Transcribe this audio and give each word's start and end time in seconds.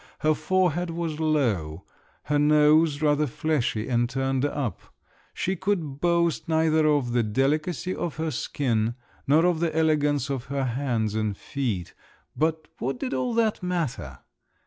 Her 0.21 0.33
forehead 0.33 0.89
was 0.89 1.19
low, 1.19 1.83
her 2.23 2.39
nose 2.39 3.03
rather 3.03 3.27
fleshy 3.27 3.87
and 3.87 4.09
turned 4.09 4.43
up; 4.43 4.79
she 5.31 5.55
could 5.55 6.01
boast 6.01 6.49
neither 6.49 6.87
of 6.87 7.11
the 7.13 7.21
delicacy 7.21 7.93
of 7.93 8.15
her 8.15 8.31
skin 8.31 8.95
nor 9.27 9.45
of 9.45 9.59
the 9.59 9.77
elegance 9.77 10.31
of 10.31 10.45
her 10.45 10.63
hands 10.65 11.13
and 11.13 11.37
feet—but 11.37 12.67
what 12.79 12.99
did 12.99 13.13
all 13.13 13.35
that 13.35 13.61
matter? 13.61 14.17